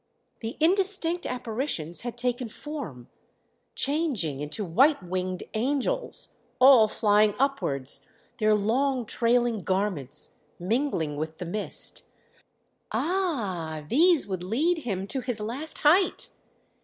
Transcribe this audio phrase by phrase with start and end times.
[0.39, 3.07] The indistinct apparitions had taken form,
[3.75, 8.09] changing into white winged angels all flying upwards,
[8.39, 12.05] their long trailing garments mingling with the mist.
[12.91, 13.85] Ah!
[13.89, 16.29] these would lead him to his last height!